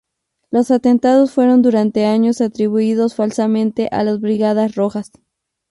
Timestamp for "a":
3.91-4.03